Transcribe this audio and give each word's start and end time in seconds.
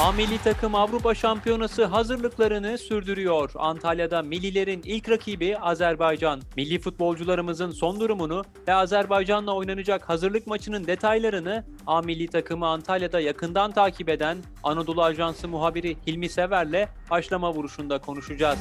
A 0.00 0.12
milli 0.12 0.38
takım 0.38 0.74
Avrupa 0.74 1.14
Şampiyonası 1.14 1.84
hazırlıklarını 1.84 2.78
sürdürüyor. 2.78 3.50
Antalya'da 3.54 4.22
millilerin 4.22 4.82
ilk 4.84 5.10
rakibi 5.10 5.58
Azerbaycan. 5.58 6.42
Milli 6.56 6.78
futbolcularımızın 6.78 7.70
son 7.70 8.00
durumunu 8.00 8.44
ve 8.68 8.74
Azerbaycan'la 8.74 9.54
oynanacak 9.54 10.08
hazırlık 10.08 10.46
maçının 10.46 10.86
detaylarını 10.86 11.64
A 11.86 12.02
milli 12.02 12.28
takımı 12.28 12.66
Antalya'da 12.66 13.20
yakından 13.20 13.72
takip 13.72 14.08
eden 14.08 14.38
Anadolu 14.62 15.02
Ajansı 15.02 15.48
muhabiri 15.48 15.96
Hilmi 16.06 16.28
Sever'le 16.28 16.88
başlama 17.10 17.54
vuruşunda 17.54 17.98
konuşacağız. 17.98 18.58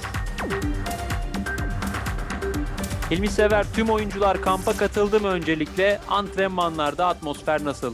Hilmi 3.12 3.28
Sever 3.28 3.66
tüm 3.74 3.90
oyuncular 3.90 4.42
kampa 4.42 4.74
katıldı 4.74 5.20
mı 5.20 5.28
öncelikle? 5.28 6.00
Antrenmanlarda 6.08 7.08
atmosfer 7.08 7.66
nasıl? 7.66 7.94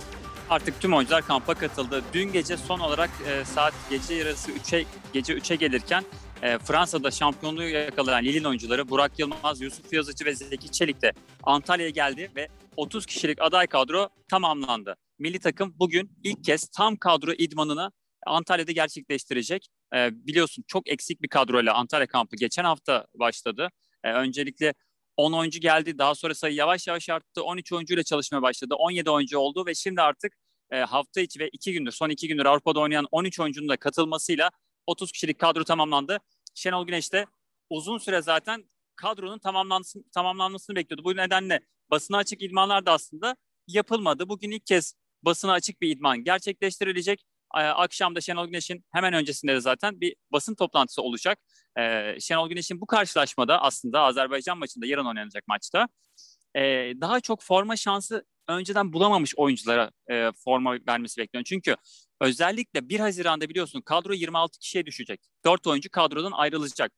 Artık 0.51 0.81
tüm 0.81 0.93
oyuncular 0.93 1.27
kampa 1.27 1.53
katıldı. 1.53 2.03
Dün 2.13 2.31
gece 2.31 2.57
son 2.57 2.79
olarak 2.79 3.09
e, 3.27 3.45
saat 3.45 3.73
gece 3.89 4.13
yarısı 4.13 4.51
3'e 4.51 4.85
gece 5.13 5.33
3'e 5.33 5.55
gelirken 5.55 6.03
e, 6.41 6.57
Fransa'da 6.57 7.11
şampiyonluğu 7.11 7.63
yakalayan 7.63 8.23
Lille'in 8.23 8.43
oyuncuları 8.43 8.89
Burak 8.89 9.19
Yılmaz, 9.19 9.61
Yusuf 9.61 9.93
Yazıcı 9.93 10.25
ve 10.25 10.35
Zeki 10.35 10.71
Çelik 10.71 11.01
de 11.01 11.11
Antalya'ya 11.43 11.89
geldi 11.89 12.31
ve 12.35 12.47
30 12.77 13.05
kişilik 13.05 13.41
aday 13.41 13.67
kadro 13.67 14.09
tamamlandı. 14.29 14.95
Milli 15.19 15.39
takım 15.39 15.73
bugün 15.79 16.11
ilk 16.23 16.43
kez 16.43 16.67
tam 16.67 16.95
kadro 16.95 17.31
idmanını 17.33 17.91
Antalya'da 18.25 18.71
gerçekleştirecek. 18.71 19.67
E, 19.95 20.09
biliyorsun 20.27 20.63
çok 20.67 20.89
eksik 20.89 21.21
bir 21.21 21.27
kadroyla 21.27 21.73
Antalya 21.73 22.07
kampı 22.07 22.35
geçen 22.35 22.63
hafta 22.63 23.07
başladı. 23.13 23.69
E, 24.03 24.11
öncelikle 24.13 24.73
10 25.21 25.33
oyuncu 25.33 25.59
geldi. 25.59 25.97
Daha 25.97 26.15
sonra 26.15 26.33
sayı 26.33 26.55
yavaş 26.55 26.87
yavaş 26.87 27.09
arttı. 27.09 27.43
13 27.43 27.71
oyuncuyla 27.73 28.03
çalışmaya 28.03 28.41
başladı. 28.41 28.75
17 28.75 29.09
oyuncu 29.09 29.39
oldu 29.39 29.65
ve 29.65 29.75
şimdi 29.75 30.01
artık 30.01 30.33
e, 30.71 30.79
hafta 30.79 31.21
içi 31.21 31.39
ve 31.39 31.49
2 31.49 31.73
gündür, 31.73 31.91
son 31.91 32.09
2 32.09 32.27
gündür 32.27 32.45
Avrupa'da 32.45 32.79
oynayan 32.79 33.07
13 33.11 33.39
oyuncunun 33.39 33.69
da 33.69 33.77
katılmasıyla 33.77 34.51
30 34.87 35.11
kişilik 35.11 35.39
kadro 35.39 35.63
tamamlandı. 35.63 36.17
Şenol 36.55 36.85
Güneş 36.85 37.13
de 37.13 37.25
uzun 37.69 37.97
süre 37.97 38.21
zaten 38.21 38.69
kadronun 38.95 39.39
tamamlanmasını, 40.13 40.75
bekliyordu. 40.75 41.03
Bu 41.03 41.15
nedenle 41.15 41.59
basına 41.91 42.17
açık 42.17 42.41
idmanlar 42.41 42.85
da 42.85 42.91
aslında 42.91 43.35
yapılmadı. 43.67 44.29
Bugün 44.29 44.51
ilk 44.51 44.65
kez 44.65 44.93
basına 45.23 45.51
açık 45.51 45.81
bir 45.81 45.89
idman 45.89 46.23
gerçekleştirilecek. 46.23 47.23
Akşam 47.53 48.15
da 48.15 48.21
Şenol 48.21 48.47
Güneş'in 48.47 48.85
hemen 48.91 49.13
öncesinde 49.13 49.55
de 49.55 49.59
zaten 49.59 50.01
bir 50.01 50.15
basın 50.31 50.55
toplantısı 50.55 51.01
olacak. 51.01 51.39
Ee, 51.79 52.19
Şenol 52.19 52.49
Güneş'in 52.49 52.81
bu 52.81 52.85
karşılaşmada 52.85 53.61
aslında 53.61 54.01
Azerbaycan 54.01 54.57
maçında 54.57 54.85
yarın 54.85 55.05
oynanacak 55.05 55.47
maçta 55.47 55.87
e, 56.55 56.61
daha 57.01 57.19
çok 57.19 57.41
forma 57.41 57.75
şansı 57.75 58.25
önceden 58.47 58.93
bulamamış 58.93 59.35
oyunculara 59.35 59.91
e, 60.11 60.31
forma 60.31 60.77
vermesi 60.87 61.21
bekleniyor. 61.21 61.45
Çünkü 61.45 61.75
özellikle 62.21 62.89
1 62.89 62.99
Haziran'da 62.99 63.49
biliyorsun 63.49 63.81
kadro 63.81 64.13
26 64.13 64.59
kişiye 64.59 64.85
düşecek. 64.85 65.21
4 65.45 65.67
oyuncu 65.67 65.89
kadrodan 65.89 66.31
ayrılacak. 66.31 66.91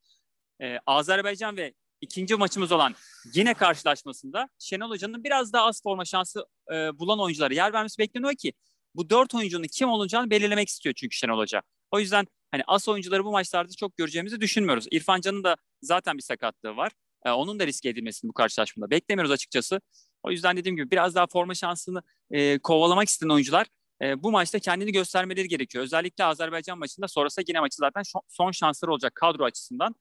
E, 0.62 0.78
Azerbaycan 0.86 1.58
ve 1.58 1.74
ikinci 2.02 2.36
maçımız 2.36 2.72
olan 2.72 2.96
yine 3.34 3.54
karşılaşmasında 3.54 4.50
Şenol 4.60 4.90
Hoca'nın 4.90 5.24
biraz 5.24 5.54
daha 5.54 5.66
az 5.66 5.84
forma 5.84 6.06
şansı 6.06 6.46
e, 6.74 7.00
bulan 7.00 7.20
oyunculara 7.20 7.54
yer 7.54 7.74
vermesi 7.74 8.00
bekleniyor 8.00 8.36
ki 8.36 8.54
bu 8.96 9.10
dört 9.10 9.36
oyuncunun 9.36 9.68
kim 9.68 9.90
olacağını 9.90 10.30
belirlemek 10.30 10.70
istiyor 10.70 10.96
çünkü 10.98 11.16
Şenol 11.16 11.38
Hoca. 11.38 11.62
O 11.92 12.00
yüzden 12.00 12.28
hani 12.52 12.64
as 12.68 12.88
oyuncuları 12.88 13.26
bu 13.26 13.32
maçlarda 13.32 13.74
çok 13.78 13.98
göreceğimizi 13.98 14.42
düşünmüyoruz. 14.42 14.86
İrfan 14.92 15.22
Can'ın 15.22 15.44
da 15.44 15.58
zaten 15.82 16.18
bir 16.18 16.24
sakatlığı 16.24 16.76
var. 16.76 16.92
Ee, 17.26 17.30
onun 17.30 17.60
da 17.60 17.68
riske 17.68 17.90
edilmesini 17.90 18.30
bu 18.30 18.34
karşılaşmada 18.34 18.90
beklemiyoruz 18.90 19.32
açıkçası. 19.32 19.82
O 20.24 20.32
yüzden 20.32 20.58
dediğim 20.58 20.76
gibi 20.76 20.92
biraz 20.92 21.16
daha 21.16 21.28
forma 21.28 21.56
şansını 21.56 22.02
e, 22.32 22.60
kovalamak 22.60 23.08
isteyen 23.08 23.30
oyuncular 23.30 23.68
e, 24.02 24.24
bu 24.24 24.32
maçta 24.32 24.60
kendini 24.60 24.92
göstermeleri 24.92 25.48
gerekiyor. 25.48 25.84
Özellikle 25.84 26.24
Azerbaycan 26.24 26.80
maçında 26.80 27.08
sonrası 27.08 27.42
yine 27.48 27.60
maçı 27.60 27.76
zaten 27.76 28.04
son 28.30 28.52
şansları 28.52 28.92
olacak 28.92 29.16
kadro 29.16 29.44
açısından. 29.44 29.96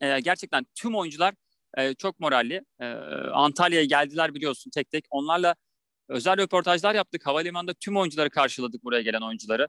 E, 0.00 0.20
gerçekten 0.20 0.66
tüm 0.74 0.94
oyuncular 0.96 1.34
e, 1.78 1.94
çok 1.94 2.20
moralli. 2.20 2.64
E, 2.80 2.86
Antalya'ya 3.32 3.84
geldiler 3.84 4.34
biliyorsun 4.34 4.70
tek 4.70 4.90
tek. 4.90 5.04
Onlarla 5.10 5.54
özel 6.08 6.36
röportajlar 6.36 6.94
yaptık. 6.94 7.26
Havalimanında 7.26 7.74
tüm 7.74 7.96
oyuncuları 7.96 8.30
karşıladık 8.30 8.84
buraya 8.84 9.02
gelen 9.02 9.20
oyuncuları. 9.20 9.68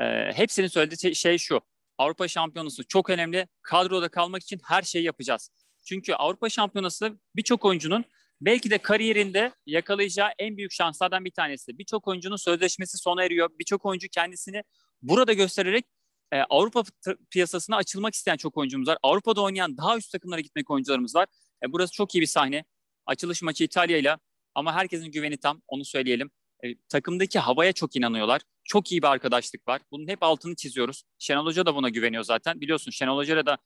E, 0.00 0.04
hepsinin 0.32 0.66
söylediği 0.66 1.14
şey 1.14 1.38
şu. 1.38 1.60
Avrupa 1.98 2.28
Şampiyonası 2.28 2.84
çok 2.84 3.10
önemli. 3.10 3.48
Kadroda 3.62 4.08
kalmak 4.08 4.42
için 4.42 4.60
her 4.64 4.82
şeyi 4.82 5.04
yapacağız. 5.04 5.50
Çünkü 5.84 6.14
Avrupa 6.14 6.48
Şampiyonası 6.48 7.18
birçok 7.36 7.64
oyuncunun 7.64 8.04
belki 8.40 8.70
de 8.70 8.78
kariyerinde 8.78 9.52
yakalayacağı 9.66 10.30
en 10.38 10.56
büyük 10.56 10.72
şanslardan 10.72 11.24
bir 11.24 11.30
tanesi. 11.30 11.78
Birçok 11.78 12.08
oyuncunun 12.08 12.36
sözleşmesi 12.36 12.98
sona 12.98 13.24
eriyor. 13.24 13.50
Birçok 13.58 13.86
oyuncu 13.86 14.08
kendisini 14.08 14.62
burada 15.02 15.32
göstererek 15.32 15.84
e, 16.32 16.40
Avrupa 16.40 16.82
piyasasına 17.30 17.76
açılmak 17.76 18.14
isteyen 18.14 18.36
çok 18.36 18.56
oyuncumuz 18.56 18.88
var. 18.88 18.98
Avrupa'da 19.02 19.42
oynayan 19.42 19.76
daha 19.76 19.96
üst 19.96 20.12
takımlara 20.12 20.40
gitmek 20.40 20.70
oyuncularımız 20.70 21.14
var. 21.14 21.26
E, 21.64 21.72
burası 21.72 21.92
çok 21.92 22.14
iyi 22.14 22.20
bir 22.20 22.26
sahne. 22.26 22.64
Açılış 23.06 23.42
maçı 23.42 23.64
İtalya 23.64 23.98
ile 23.98 24.16
ama 24.56 24.74
herkesin 24.74 25.10
güveni 25.10 25.36
tam 25.36 25.62
onu 25.68 25.84
söyleyelim. 25.84 26.30
E, 26.64 26.74
takımdaki 26.88 27.38
havaya 27.38 27.72
çok 27.72 27.96
inanıyorlar. 27.96 28.42
Çok 28.64 28.92
iyi 28.92 29.02
bir 29.02 29.06
arkadaşlık 29.06 29.68
var. 29.68 29.80
Bunun 29.90 30.08
hep 30.08 30.22
altını 30.22 30.56
çiziyoruz. 30.56 31.02
Şenol 31.18 31.46
Hoca 31.46 31.66
da 31.66 31.74
buna 31.74 31.88
güveniyor 31.88 32.22
zaten. 32.22 32.60
Biliyorsun 32.60 32.90
Şenol 32.90 33.16
Hoca'yla 33.16 33.46
da 33.46 33.58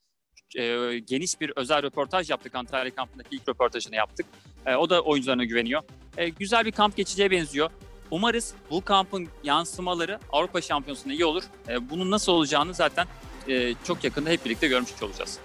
e, 0.56 0.98
geniş 0.98 1.40
bir 1.40 1.52
özel 1.56 1.82
röportaj 1.82 2.30
yaptık. 2.30 2.54
Antalya 2.54 2.94
kampındaki 2.94 3.36
ilk 3.36 3.48
röportajını 3.48 3.96
yaptık. 3.96 4.26
E, 4.66 4.74
o 4.74 4.90
da 4.90 5.00
oyuncularına 5.00 5.44
güveniyor. 5.44 5.82
E, 6.16 6.28
güzel 6.28 6.64
bir 6.64 6.72
kamp 6.72 6.96
geçeceğe 6.96 7.30
benziyor. 7.30 7.70
Umarız 8.10 8.54
bu 8.70 8.84
kampın 8.84 9.28
yansımaları 9.44 10.18
Avrupa 10.32 10.60
Şampiyonası'nda 10.60 11.12
iyi 11.12 11.24
olur. 11.24 11.42
E, 11.68 11.90
bunun 11.90 12.10
nasıl 12.10 12.32
olacağını 12.32 12.74
zaten 12.74 13.06
e, 13.48 13.74
çok 13.84 14.04
yakında 14.04 14.30
hep 14.30 14.44
birlikte 14.44 14.68
görmüş 14.68 15.02
olacağız. 15.02 15.38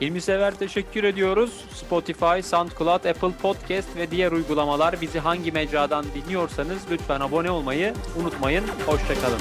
Hilmi 0.00 0.20
Sever 0.20 0.54
teşekkür 0.54 1.04
ediyoruz. 1.04 1.64
Spotify, 1.74 2.42
SoundCloud, 2.42 3.04
Apple 3.04 3.32
Podcast 3.42 3.96
ve 3.96 4.10
diğer 4.10 4.32
uygulamalar 4.32 5.00
bizi 5.00 5.18
hangi 5.18 5.52
mecradan 5.52 6.04
dinliyorsanız 6.14 6.78
lütfen 6.90 7.20
abone 7.20 7.50
olmayı 7.50 7.94
unutmayın. 8.20 8.64
Hoşçakalın. 8.86 9.40